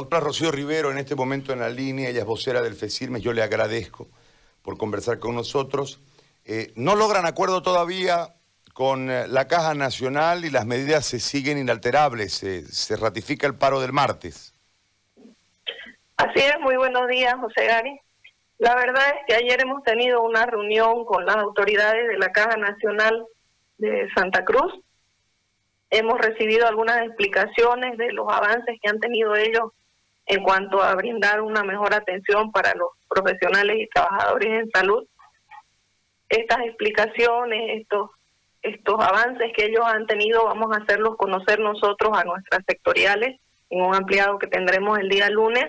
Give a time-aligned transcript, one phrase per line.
[0.00, 3.34] doctora Rocío Rivero en este momento en la línea, ella es vocera del FECIRMES, yo
[3.34, 4.08] le agradezco
[4.62, 6.00] por conversar con nosotros.
[6.46, 8.34] Eh, no logran acuerdo todavía
[8.72, 13.78] con eh, la Caja Nacional y las medidas se siguen inalterables, se ratifica el paro
[13.80, 14.54] del martes.
[16.16, 18.00] Así es, muy buenos días, José Gari.
[18.56, 22.56] La verdad es que ayer hemos tenido una reunión con las autoridades de la Caja
[22.56, 23.26] Nacional
[23.76, 24.72] de Santa Cruz.
[25.90, 29.72] Hemos recibido algunas explicaciones de los avances que han tenido ellos
[30.30, 35.04] en cuanto a brindar una mejor atención para los profesionales y trabajadores en salud.
[36.28, 38.10] Estas explicaciones, estos
[38.62, 43.40] estos avances que ellos han tenido, vamos a hacerlos conocer nosotros a nuestras sectoriales
[43.70, 45.64] en un ampliado que tendremos el día lunes.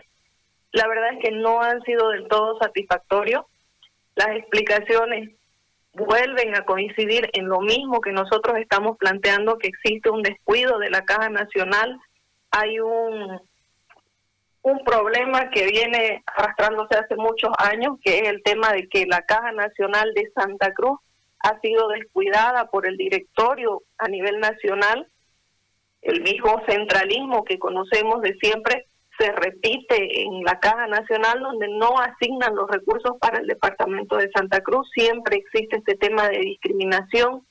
[0.73, 3.45] La verdad es que no han sido del todo satisfactorios.
[4.15, 5.31] Las explicaciones
[5.93, 10.89] vuelven a coincidir en lo mismo que nosotros estamos planteando, que existe un descuido de
[10.89, 11.97] la Caja Nacional,
[12.51, 13.39] hay un,
[14.63, 19.21] un problema que viene arrastrándose hace muchos años, que es el tema de que la
[19.23, 20.99] Caja Nacional de Santa Cruz
[21.39, 25.07] ha sido descuidada por el directorio a nivel nacional.
[26.01, 31.99] El mismo centralismo que conocemos de siempre se repite en la Caja Nacional, donde no
[31.99, 34.89] asignan los recursos para el Departamento de Santa Cruz.
[34.93, 37.45] Siempre existe este tema de discriminación.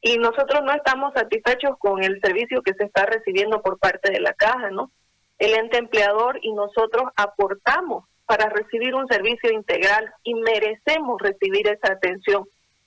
[0.00, 4.20] Y nosotros no estamos satisfechos con el servicio que se está recibiendo por parte de
[4.20, 4.90] la Caja, ¿no?
[5.38, 11.92] El ente empleador y nosotros aportamos para recibir un servicio integral y merecemos recibir esa
[11.92, 12.44] atención.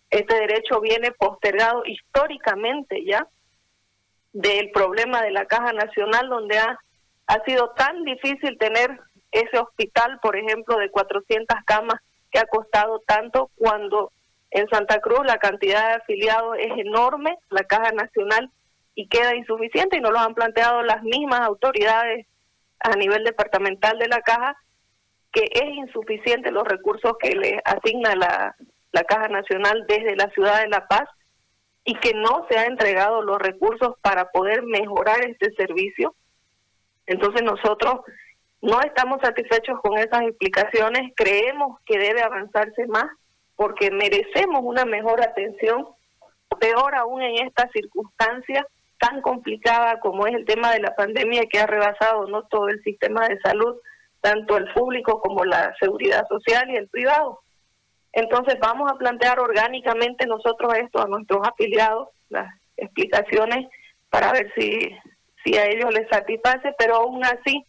[0.09, 3.27] Este derecho viene postergado históricamente ya
[4.33, 6.79] del problema de la Caja Nacional, donde ha,
[7.27, 8.99] ha sido tan difícil tener
[9.31, 14.11] ese hospital, por ejemplo, de 400 camas que ha costado tanto cuando
[14.51, 18.49] en Santa Cruz la cantidad de afiliados es enorme, la Caja Nacional,
[18.95, 22.25] y queda insuficiente y nos lo han planteado las mismas autoridades
[22.79, 24.55] a nivel departamental de la Caja,
[25.31, 28.55] que es insuficiente los recursos que le asigna la,
[28.91, 31.07] la Caja Nacional desde la ciudad de La Paz
[31.83, 36.15] y que no se ha entregado los recursos para poder mejorar este servicio.
[37.05, 38.01] Entonces nosotros
[38.61, 43.05] no estamos satisfechos con esas explicaciones, creemos que debe avanzarse más
[43.55, 45.87] porque merecemos una mejor atención,
[46.59, 48.65] peor aún en esta circunstancia
[48.99, 52.81] tan complicada como es el tema de la pandemia que ha rebasado no todo el
[52.83, 53.77] sistema de salud,
[54.21, 57.39] tanto el público como la seguridad social y el privado.
[58.11, 63.67] Entonces vamos a plantear orgánicamente nosotros esto a nuestros afiliados, las explicaciones
[64.09, 64.95] para ver si,
[65.43, 67.65] si a ellos les satisface, pero aún así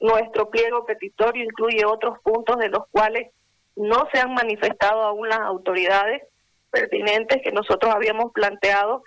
[0.00, 3.30] nuestro pliego petitorio incluye otros puntos de los cuales
[3.76, 6.22] no se han manifestado aún las autoridades
[6.70, 9.02] pertinentes que nosotros habíamos planteado,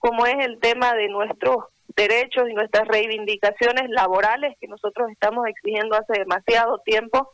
[0.00, 5.94] como es el tema de nuestros derechos y nuestras reivindicaciones laborales que nosotros estamos exigiendo
[5.94, 7.30] hace demasiado tiempo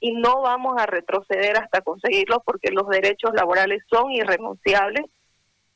[0.00, 5.06] y no vamos a retroceder hasta conseguirlo porque los derechos laborales son irrenunciables.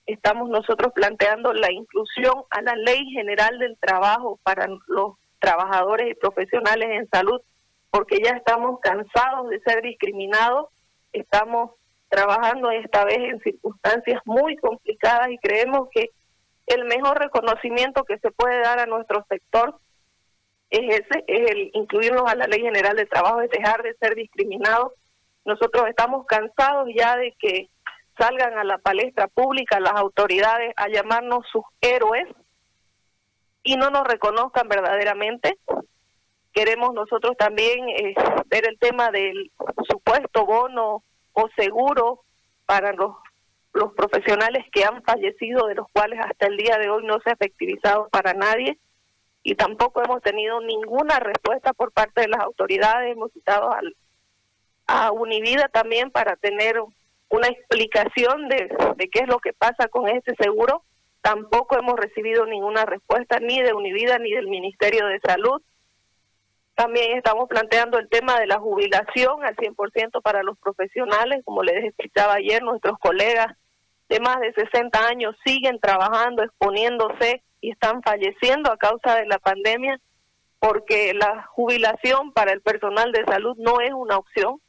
[0.06, 6.14] Estamos nosotros planteando la inclusión a la ley general del trabajo para los trabajadores y
[6.14, 7.40] profesionales en salud,
[7.90, 10.68] porque ya estamos cansados de ser discriminados,
[11.12, 11.72] estamos
[12.08, 16.10] trabajando esta vez en circunstancias muy complicadas y creemos que
[16.66, 19.78] el mejor reconocimiento que se puede dar a nuestro sector
[20.70, 24.14] es ese, es el incluirnos a la Ley General de Trabajo, es dejar de ser
[24.14, 24.92] discriminados.
[25.44, 27.68] Nosotros estamos cansados ya de que
[28.18, 32.26] salgan a la palestra pública las autoridades a llamarnos sus héroes
[33.62, 35.58] y no nos reconozcan verdaderamente.
[36.52, 38.14] Queremos nosotros también eh,
[38.46, 39.50] ver el tema del
[39.88, 41.02] supuesto bono
[41.32, 42.20] o seguro
[42.66, 43.16] para los,
[43.72, 47.30] los profesionales que han fallecido, de los cuales hasta el día de hoy no se
[47.30, 48.78] ha efectivizado para nadie
[49.42, 53.12] y tampoco hemos tenido ninguna respuesta por parte de las autoridades.
[53.12, 53.96] Hemos citado al,
[54.86, 56.80] a Univida también para tener
[57.28, 60.84] una explicación de, de qué es lo que pasa con este seguro.
[61.22, 65.60] Tampoco hemos recibido ninguna respuesta ni de Univida ni del Ministerio de Salud.
[66.74, 71.84] También estamos planteando el tema de la jubilación al 100% para los profesionales, como les
[71.84, 73.56] explicaba ayer, nuestros colegas
[74.12, 79.38] de más de 60 años siguen trabajando, exponiéndose y están falleciendo a causa de la
[79.38, 79.98] pandemia
[80.58, 84.60] porque la jubilación para el personal de salud no es una opción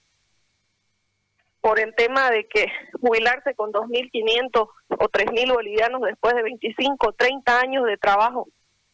[1.60, 7.12] por el tema de que jubilarse con 2.500 o 3.000 bolivianos después de 25 o
[7.12, 8.48] 30 años de trabajo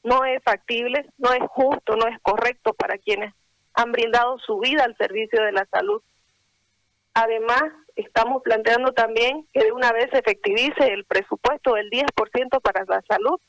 [0.04, 3.36] no es factible, no es justo, no es correcto para quienes
[3.75, 6.02] han brindado su vida al servicio de la salud.
[7.13, 7.63] Además,
[8.01, 13.01] estamos planteando también que de una vez se efectivice el presupuesto del 10% para la
[13.07, 13.40] salud.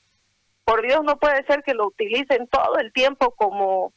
[0.64, 3.93] Por Dios, no puede ser que lo utilicen todo el tiempo como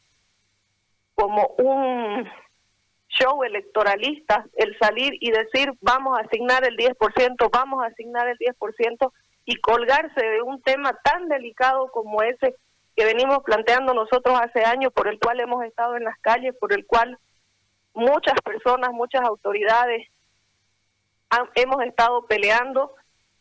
[1.14, 2.28] como un
[3.08, 8.36] show electoralista el salir y decir vamos a asignar el 10%, vamos a asignar el
[8.38, 9.12] 10%
[9.44, 12.56] y colgarse de un tema tan delicado como ese
[12.96, 16.72] que venimos planteando nosotros hace años, por el cual hemos estado en las calles, por
[16.72, 17.18] el cual
[17.92, 20.08] muchas personas, muchas autoridades
[21.54, 22.92] hemos estado peleando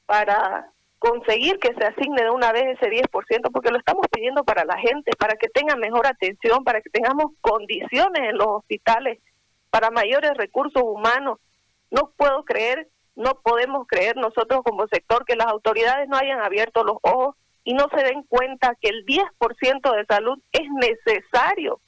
[0.06, 0.70] para
[1.00, 4.78] conseguir que se asigne de una vez ese 10%, porque lo estamos pidiendo para la
[4.78, 9.20] gente, para que tengan mejor atención, para que tengamos condiciones en los hospitales,
[9.70, 11.40] para mayores recursos humanos.
[11.92, 16.86] No puedo creer, no podemos creer nosotros como sector que las autoridades no hayan abierto
[16.86, 17.36] los ojos
[17.66, 21.82] y no se den cuenta que el 10% de salud es necesario,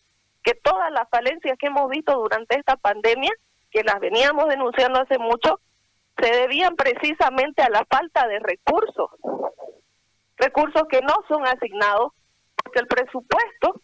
[0.44, 3.32] que todas las falencias que hemos visto durante esta pandemia,
[3.72, 5.60] que las veníamos denunciando hace mucho,
[6.18, 9.12] se debían precisamente a la falta de recursos,
[10.38, 12.14] recursos que no son asignados,
[12.56, 13.82] porque el presupuesto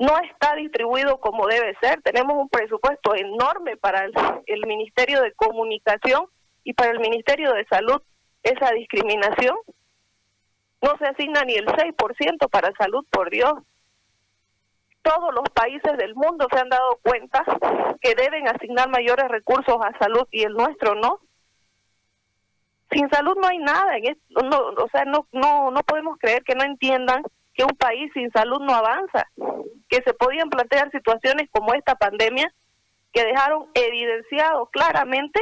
[0.00, 2.00] no está distribuido como debe ser.
[2.02, 4.06] Tenemos un presupuesto enorme para
[4.46, 6.24] el, Ministerio de Comunicación
[6.64, 8.00] y para el Ministerio de Salud.
[8.42, 9.56] Esa discriminación
[10.80, 13.52] no se asigna ni el 6% para salud, por Dios.
[15.02, 17.44] Todos los países del mundo se han dado cuenta
[18.00, 21.20] que deben asignar mayores recursos a salud y el nuestro no.
[22.90, 23.92] Sin salud no hay nada,
[24.30, 27.22] no, o sea, no, no, no podemos creer que no entiendan
[27.54, 29.26] que un país sin salud no avanza,
[29.88, 32.52] que se podían plantear situaciones como esta pandemia
[33.12, 35.40] que dejaron evidenciado claramente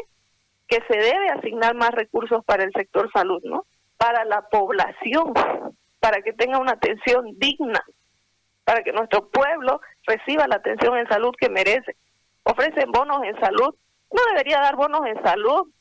[0.67, 3.65] que se debe asignar más recursos para el sector salud, ¿no?
[3.99, 5.35] para la población,
[6.01, 7.83] para que tenga una atención digna,
[8.69, 11.97] para que nuestro pueblo reciba la atención en salud que merece.
[12.43, 13.75] Ofrecen bonos en salud.
[14.13, 15.73] No debería dar bonos en salud.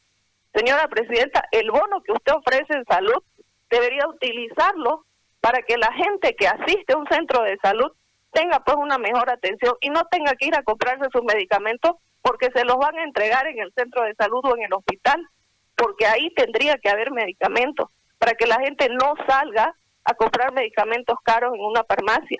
[0.56, 3.22] Señora Presidenta, el bono que usted ofrece en salud
[3.70, 5.04] debería utilizarlo
[5.42, 7.92] para que la gente que asiste a un centro de salud
[8.32, 11.92] tenga pues una mejor atención y no tenga que ir a comprarse sus medicamentos
[12.22, 15.28] porque se los van a entregar en el centro de salud o en el hospital,
[15.76, 19.76] porque ahí tendría que haber medicamentos para que la gente no salga
[20.08, 22.38] a comprar medicamentos caros en una farmacia.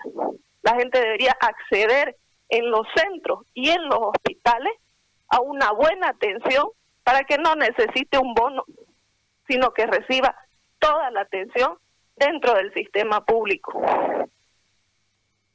[0.62, 2.16] La gente debería acceder
[2.48, 4.72] en los centros y en los hospitales
[5.28, 6.68] a una buena atención
[7.04, 8.64] para que no necesite un bono,
[9.46, 10.34] sino que reciba
[10.78, 11.76] toda la atención
[12.16, 13.82] dentro del sistema público.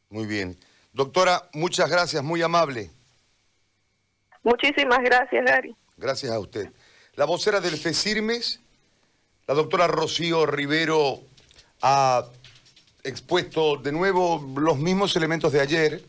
[0.10, 0.56] Muy bien.
[0.94, 2.92] Doctora, muchas gracias, muy amable.
[4.44, 5.76] Muchísimas gracias, Gary.
[5.98, 6.72] Gracias a usted.
[7.16, 8.62] La vocera del FECIRMES,
[9.48, 11.33] la doctora Rocío Rivero
[11.84, 12.26] ha
[13.04, 16.04] expuesto de nuevo los mismos elementos de ayer,